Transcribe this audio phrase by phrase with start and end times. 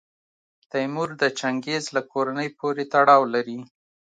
[0.71, 3.59] تیمور د چنګیز له کورنۍ پورې تړاو لري.